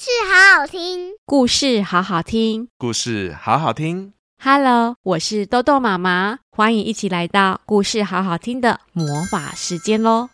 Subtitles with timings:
[0.00, 4.14] 事好好听，故事好好听，故事好好听。
[4.42, 10.30] Hello，我是豆豆妈妈，欢迎一起来到故事好好听的魔法时间喽！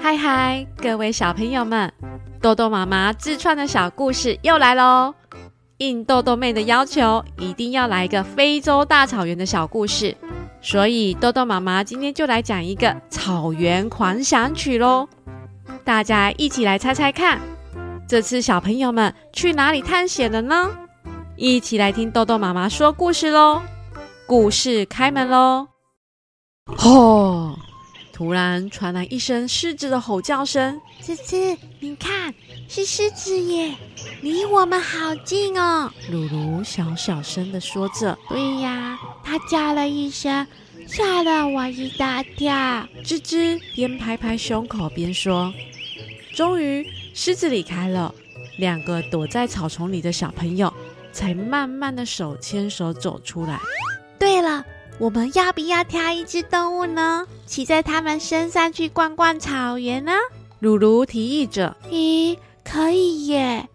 [0.00, 1.92] 嗨嗨，各位小朋友们，
[2.40, 5.12] 豆豆妈妈自创的小故事又来喽！
[5.78, 10.16] 应豆豆妹的要求，一定要来一个非洲大草原的小故事，
[10.62, 15.08] 所以豆豆妈妈今天就来讲一个草原狂想曲喽！
[15.84, 17.40] 大家一起来猜猜看。
[18.08, 20.70] 这次小朋友们去哪里探险了呢？
[21.36, 23.60] 一起来听豆豆妈妈说故事喽！
[24.28, 25.66] 故事开门喽！
[26.76, 27.58] 吼！
[28.12, 30.80] 突然传来一声狮子的吼叫声。
[31.02, 32.32] 吱吱，你看，
[32.68, 33.74] 是狮子耶，
[34.22, 35.90] 离我们好近哦。
[36.10, 38.16] 露露小小声的说着。
[38.28, 40.46] 对呀，它叫了一声，
[40.86, 42.54] 吓了我一大跳。
[43.04, 45.52] 吱吱边拍拍胸口边说。
[46.36, 46.86] 终于。
[47.14, 48.14] 狮子离开了，
[48.58, 50.70] 两个躲在草丛里的小朋友
[51.10, 53.58] 才慢慢的手牵手走出来。
[54.18, 54.62] 对了，
[54.98, 57.26] 我们要不要挑一只动物呢？
[57.46, 60.12] 骑在它们身上去逛逛草原呢？
[60.58, 61.74] 鲁鲁提议着。
[61.90, 63.66] 咦，可以耶！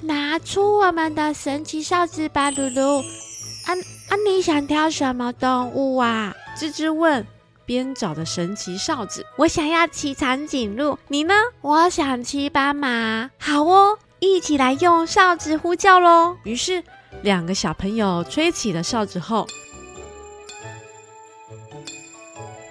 [0.00, 2.98] 拿出我们的神奇哨子吧，鲁鲁。
[2.98, 3.70] 啊
[4.08, 6.34] 啊，你想挑什么动物啊？
[6.58, 7.24] 吱吱问。
[7.70, 11.32] 边找的神奇哨子，我想要骑长颈鹿，你呢？
[11.60, 13.30] 我想骑斑马。
[13.38, 16.36] 好哦，一起来用哨子呼叫喽！
[16.42, 16.82] 于是
[17.22, 19.46] 两个小朋友吹起了哨子后，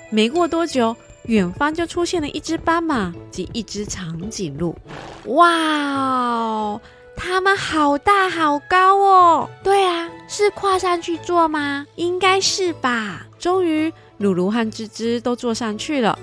[0.09, 0.93] 没过多久，
[1.27, 4.77] 远方就出现了一只斑马及一只长颈鹿。
[5.27, 6.81] 哇哦，
[7.15, 9.49] 它们好大好高哦！
[9.63, 11.87] 对啊，是跨上去坐吗？
[11.95, 13.25] 应该是吧。
[13.39, 13.93] 终于。
[14.19, 16.17] 噜噜和吱吱都坐上去了，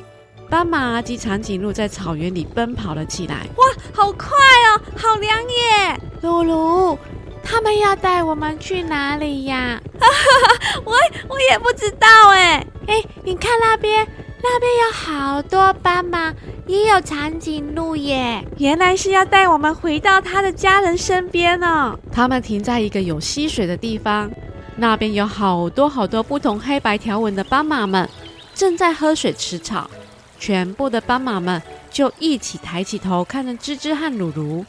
[0.51, 3.47] 斑马及长颈鹿在草原里奔跑了起来。
[3.57, 6.01] 哇，好快哦，好凉耶！
[6.21, 6.99] 鲁鲁，
[7.43, 9.81] 他们要带我们去哪里呀？
[9.99, 10.93] 哈哈，我
[11.29, 12.67] 我也不知道哎。
[12.87, 14.07] 哎，你看那边，
[14.43, 16.35] 那边有好多斑马，
[16.67, 18.45] 也有长颈鹿耶。
[18.59, 21.99] 原来是要带我们回到他的家人身边呢。
[22.13, 24.31] 他们停在一个有溪水的地方。
[24.77, 28.09] 那边有好多好多不同黑白条纹的斑马们，
[28.55, 29.91] 正在喝水吃草。
[30.39, 34.67] 全部的斑马们就一起抬起头看着吱吱和鲁鲁，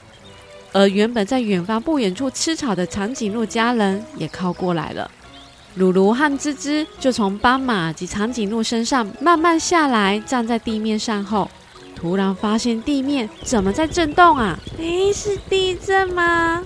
[0.72, 5.12] 而原本在远方不远处吃草的长颈鹿家人也靠过来了。
[5.76, 11.52] 鲁鲁和吱吱就从斑马及长颈鹿身上慢慢下来，站在地面上后，
[11.94, 14.58] 突然发现地面怎么在震动啊？
[14.78, 16.64] 诶，是地震吗？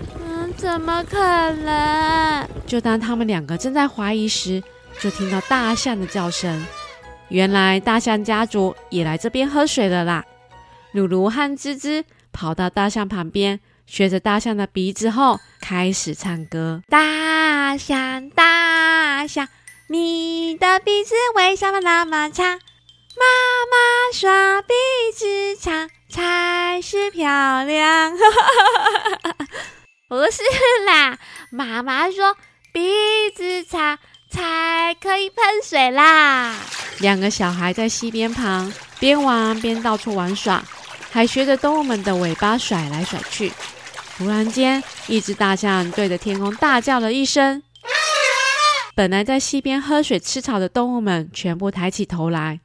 [0.61, 1.17] 怎么可
[1.51, 2.47] 能？
[2.67, 4.61] 就当他们两个正在怀疑时，
[4.99, 6.63] 就听到大象的叫声。
[7.29, 10.23] 原来大象家族也来这边喝水了啦！
[10.91, 19.47] 鲁鲁和吱吱跑到大象旁边，学着大象的鼻子后，开始唱歌：大象，大象，
[19.87, 22.45] 你的鼻子为什么那么长？
[22.45, 23.25] 妈
[23.71, 24.73] 妈说鼻
[25.15, 28.13] 子长才是漂亮。
[30.11, 30.41] 不是
[30.85, 31.17] 啦，
[31.51, 32.35] 妈妈说
[32.73, 32.81] 鼻
[33.33, 33.97] 子长
[34.29, 36.53] 才可以喷水啦。
[36.99, 40.61] 两个小孩在溪边旁边玩边到处玩耍，
[41.09, 43.53] 还学着动物们的尾巴甩来甩去。
[44.17, 47.63] 突然间，一只大象对着天空大叫了一声。
[48.93, 52.59] 本来在溪边喝水吃草的动物们全部抬起头来，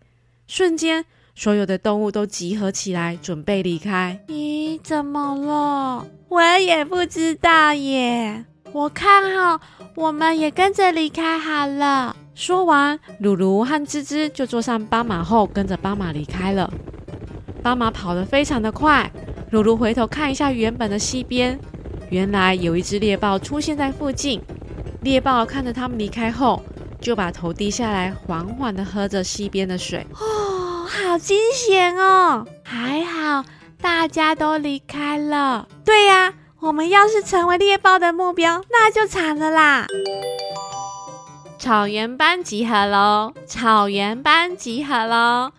[0.49, 1.05] 瞬间。
[1.39, 4.19] 所有的动物都集合起来，准备离开。
[4.29, 6.07] 咦，怎么了？
[6.31, 8.43] 我也不知道耶。
[8.73, 9.61] 我看好，
[9.95, 12.17] 我们也跟着离开好了。
[12.35, 16.73] 说完，鲁鲁和吱吱就坐上斑马后，跟着斑马离开了。
[17.63, 19.13] 斑马跑得非常的快。
[19.51, 21.59] 鲁鲁回头看一下原本的溪边，
[22.09, 24.41] 原来有一只猎豹出现在附近。
[25.03, 26.63] 猎豹看着他们离开后，
[26.99, 30.07] 就把头低下来，缓缓地喝着溪边的水。
[30.87, 32.47] 好惊险哦！
[32.65, 33.45] 还好
[33.81, 35.69] 大家都离开了。
[35.85, 39.87] 对呀，我们要是成为猎豹的目标，那就惨了啦！
[41.59, 43.33] 草原班集合喽！
[43.47, 45.53] 草原班集合喽！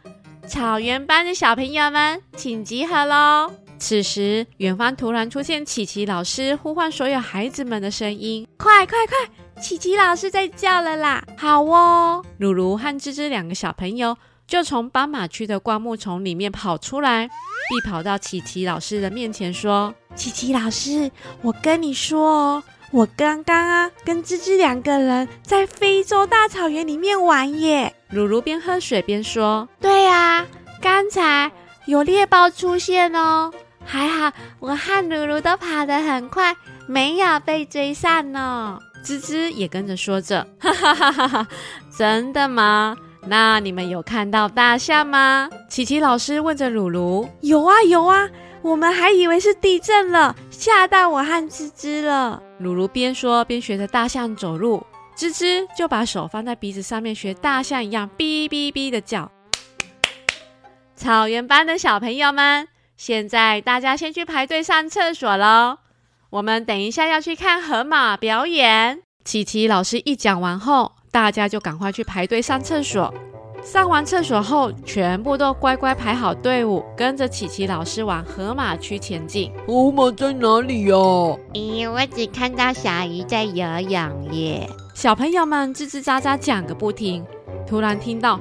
[0.48, 3.52] 草原班的小朋友们，请集合喽！
[3.78, 9.62] 此时，远方突然出现琪琪老师呼唤所有孩子们的声音：“快快快！
[9.62, 14.18] 琪琪老师在叫了啦！”好哦，露露和芝芝两个小朋友。
[14.48, 17.28] 就从斑马区的灌木丛里面跑出来，
[17.70, 21.12] 并跑到琪琪老师的面前说：“琪琪老师，
[21.42, 30.46] 我跟你说哦，我刚刚啊跟芝芝两个人在非洲大草原里面玩耶。”噜噜边喝水边说：“对呀，
[30.82, 31.52] 刚才
[31.86, 33.52] 有猎豹出现哦，
[33.84, 36.56] 还好我和噜噜都跑得很快，
[36.88, 38.80] 没有被追上呢。
[39.04, 41.48] 芝芝也跟着说着：“哈哈哈哈哈，
[41.98, 42.96] 真的吗？
[43.28, 48.30] 那你们有看到大象吗？”琪琪老师问着鲁鲁：“有啊有啊，
[48.62, 54.86] 我们还以为是地震了，吓到我和吱吱了。”鲁鲁边说边学着大象走路，
[55.16, 59.32] 吱吱就把手放在鼻子上面，学大象一样哔哔哔的叫。
[60.96, 65.78] 草原班的小朋友们，现在大家先去排队上厕所喽。
[66.32, 69.04] 我们等一下要去看河马表演。
[69.24, 73.12] 琪琪老师一讲完后，大家就赶快去排队上厕所。
[73.64, 79.52] 上完厕所后，全部都乖乖排好队伍，跟着琪琪老师往河马区前进。
[79.66, 80.94] 河马在哪里呀？
[81.56, 84.70] 咦，我只看到小鱼在游泳耶。
[84.94, 87.26] 小朋友们吱吱喳喳讲个不停，
[87.66, 88.40] 突然听到。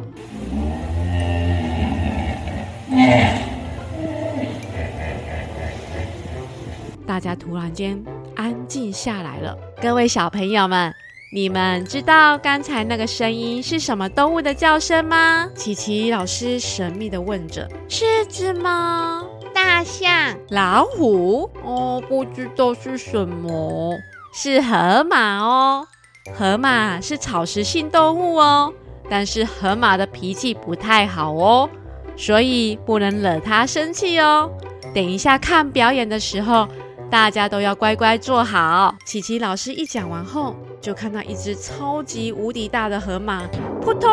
[7.07, 7.99] 大家突然间
[8.35, 9.57] 安静下来了。
[9.81, 10.95] 各位小朋友们，
[11.33, 15.49] 你们知道刚才那个声音是什么动物的叫声吗？
[15.57, 19.25] 琪琪老师神秘的问着：“狮子吗？
[19.53, 20.37] 大象？
[20.51, 21.51] 老虎？
[21.65, 23.99] 哦，不知道是什么，
[24.33, 25.89] 是河马哦。
[26.33, 28.73] 河马是草食性动物哦，
[29.11, 31.69] 但是河马的脾气不太好哦。”
[32.17, 34.51] 所以不能惹它生气哦。
[34.95, 36.69] 等一下看表演的时候，
[37.11, 38.95] 大家都要乖乖坐好。
[39.05, 43.43] 琪琪老师一讲完后，就看到一只超级无敌大的河马，
[43.81, 44.11] 扑通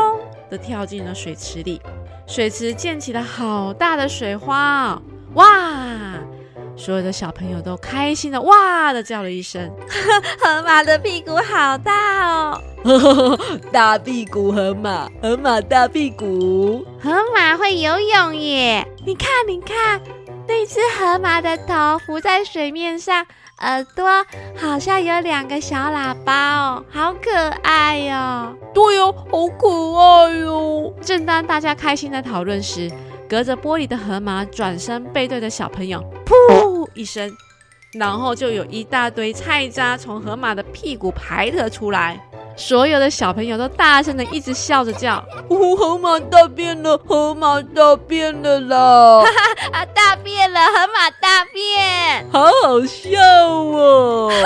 [0.49, 1.81] 的跳进了水池里，
[2.27, 5.01] 水池溅起了好大的水花哦，
[5.35, 6.13] 哇！
[6.75, 9.71] 所有的小朋友都开心的哇的叫了一声。
[10.39, 12.61] 河马的屁股好大哦！
[13.71, 16.83] 大屁股河马，河马大屁股。
[16.99, 18.87] 河马会游泳耶！
[19.05, 20.01] 你看，你看，
[20.47, 23.25] 那只河马的头浮在水面上，
[23.59, 24.07] 耳朵
[24.55, 27.31] 好像有两个小喇叭哦，好可
[27.61, 28.53] 爱哟、哦！
[28.73, 30.93] 对哦，好可爱哟！
[31.01, 32.91] 正当大家开心的讨论时，
[33.29, 37.31] 隔着玻璃的河马转身背对着小朋友，噗一声，
[37.93, 42.19] 然后就有一大堆菜渣从河马的屁股排了出来。
[42.55, 45.15] 所有的小朋友都大声的一直笑着叫
[45.49, 49.31] ：“哦，河马大便了，河马大便了啦！” 哈
[49.71, 49.92] 哈啊，大
[50.23, 54.31] 便了，河马大便，好好笑哦！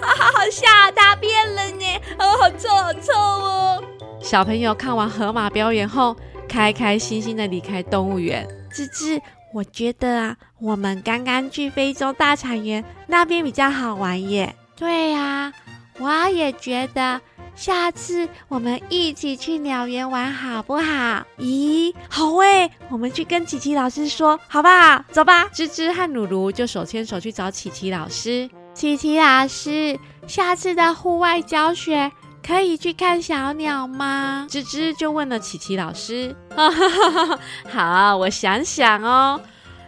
[0.00, 3.82] 哈哈，好好笑，大便了呢，哦，好臭，好臭哦！
[4.20, 6.14] 小朋友看完河马表演后，
[6.48, 8.46] 开开心心的离开动物园。
[8.70, 9.20] 芝芝，
[9.54, 14.54] 我觉得啊，我们刚刚去非洲大草原那边比较好玩耶。
[14.76, 15.52] 对呀，
[15.98, 17.20] 我也觉得。
[17.56, 21.24] 下次我们一起去鸟园玩好不好？
[21.38, 25.02] 咦，好诶，我们去跟琪琪老师说，好不好？
[25.10, 25.48] 走吧。
[25.52, 28.48] 芝芝和噜噜就手牵手去找琪琪老师。
[28.74, 32.12] 琪琪老师，下次的户外教学。
[32.46, 34.46] 可以去看小鸟吗？
[34.48, 36.36] 芝芝就问了琪琪老师。
[37.68, 39.40] 好，我想想哦。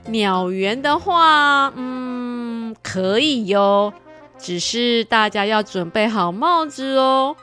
[0.06, 3.92] 鸟园的话，嗯，可以哟。
[4.40, 7.36] 只是大家要准备好帽子哦，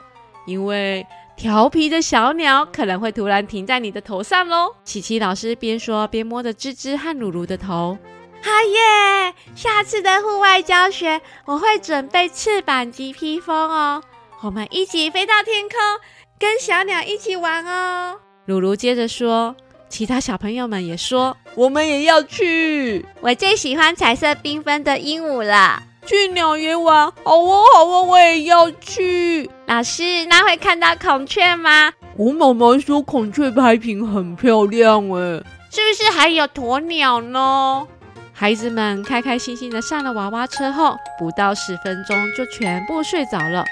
[0.46, 1.06] 因为
[1.36, 4.74] 调皮的小鸟可能会突然停在你的头上喽。
[4.84, 7.98] 琪琪老师边说边摸着吱吱和鲁鲁的头。
[8.42, 9.34] 好耶！
[9.54, 14.02] 下次的户外教学，我会准备翅膀及披风哦。
[14.40, 15.78] 我们一起飞到天空，
[16.38, 18.20] 跟小鸟一起玩哦。
[18.44, 19.56] 鲁鲁接着说，
[19.88, 23.04] 其他小朋友们也说，我们也要去。
[23.20, 25.82] 我最喜欢彩色缤纷的鹦鹉了。
[26.06, 29.50] 去鸟园玩，好哦，好哦，我也要去。
[29.66, 31.92] 老师，那会看到孔雀吗？
[32.16, 37.86] 我妈妈说孔雀拍屏很漂亮，诶，是不是还有鸵鸟呢？
[38.32, 43.64] 孩子们开开心心的上了娃娃车后，不到十分钟就全部睡着了。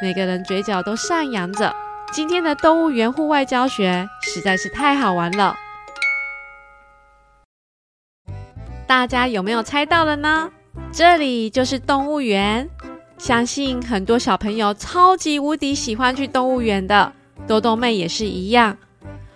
[0.00, 1.74] 每个人嘴角都上扬着。
[2.12, 5.56] 今天的动物园户外教学实在是太好玩了，
[8.86, 10.50] 大家有没有猜到了呢？
[10.92, 12.68] 这里就是动物园，
[13.18, 17.12] 相信很多小朋友超级无敌喜欢去动物园的，
[17.46, 18.76] 豆豆妹也是一样。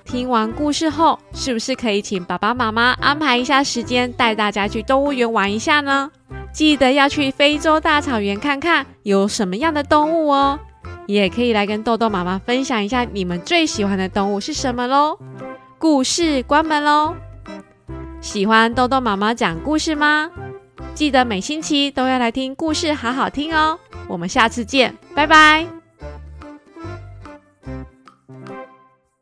[0.04, 6.10] 听完故事后，是不是可以请爸爸妈妈安排一下时间，带大家去动物园玩一下呢？
[6.50, 10.58] 记得要去非洲大草原看看有什么样的动物哦，
[11.06, 15.18] 也可以来跟豆豆妈妈分享一下你们最喜欢的动物是什么喽。
[15.78, 17.14] 故事关门喽！
[18.20, 20.30] 喜欢豆豆妈妈讲故事吗？
[20.98, 23.78] 记得每星期都要来听故事，好好听哦。
[24.08, 25.77] 我们下次见，拜拜。